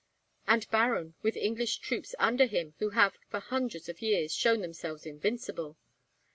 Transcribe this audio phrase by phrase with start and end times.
[0.47, 5.05] "And, Baron, with English troops under him who have, for hundreds of years, shown themselves
[5.05, 5.77] invincible!"